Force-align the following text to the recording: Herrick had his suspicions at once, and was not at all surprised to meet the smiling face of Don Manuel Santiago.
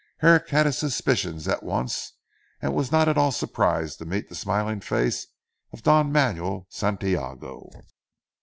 Herrick 0.21 0.47
had 0.49 0.65
his 0.65 0.79
suspicions 0.79 1.47
at 1.47 1.61
once, 1.61 2.13
and 2.59 2.73
was 2.73 2.91
not 2.91 3.07
at 3.07 3.19
all 3.19 3.31
surprised 3.31 3.99
to 3.99 4.05
meet 4.05 4.29
the 4.29 4.33
smiling 4.35 4.79
face 4.79 5.27
of 5.71 5.83
Don 5.83 6.11
Manuel 6.11 6.65
Santiago. 6.71 7.69